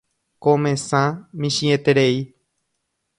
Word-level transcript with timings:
Ko 0.43 0.53
mesa 0.61 1.01
michĩeterei. 1.43 2.17